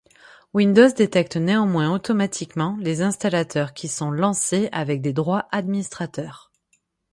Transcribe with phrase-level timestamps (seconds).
[0.55, 6.51] Windows détecte néanmoins automatiquement les installateurs qui sont lancés avec des droits administrateur.